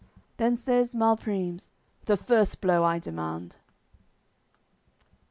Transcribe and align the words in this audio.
Then 0.37 0.55
says 0.55 0.95
Malprimes: 0.95 1.69
"The 2.05 2.17
first 2.17 2.59
blow 2.59 2.83
I 2.83 2.97
demand." 2.97 3.57